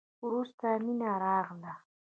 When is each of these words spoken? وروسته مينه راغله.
وروسته 0.25 0.67
مينه 0.85 1.09
راغله. 1.23 1.73